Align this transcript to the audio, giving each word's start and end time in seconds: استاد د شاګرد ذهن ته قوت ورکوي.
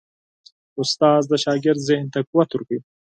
استاد 0.81 1.21
د 1.27 1.33
شاګرد 1.43 1.79
ذهن 1.87 2.07
ته 2.13 2.19
قوت 2.29 2.49
ورکوي. 2.53 2.79